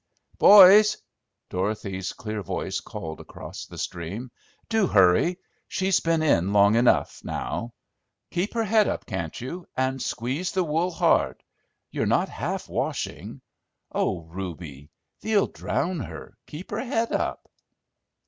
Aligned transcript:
"Boys!" 0.39 0.97
Dorothy's 1.51 2.11
clear 2.11 2.41
voice 2.41 2.79
called 2.79 3.19
across 3.21 3.67
the 3.67 3.77
stream. 3.77 4.31
"Do 4.67 4.87
hurry! 4.87 5.37
She's 5.67 5.99
been 5.99 6.23
in 6.23 6.53
long 6.53 6.73
enough, 6.75 7.23
now! 7.23 7.75
Keep 8.31 8.55
her 8.55 8.63
head 8.63 8.87
up, 8.87 9.05
can't 9.05 9.39
you, 9.39 9.67
and 9.77 10.01
squeeze 10.01 10.53
the 10.53 10.63
wool 10.63 10.89
hard! 10.89 11.43
You're 11.91 12.07
not 12.07 12.29
half 12.29 12.67
washing! 12.67 13.41
Oh, 13.91 14.21
Reuby! 14.23 14.89
thee'll 15.19 15.45
drown 15.45 15.99
her! 15.99 16.35
Keep 16.47 16.71
her 16.71 16.83
head 16.83 17.11
up!" 17.11 17.47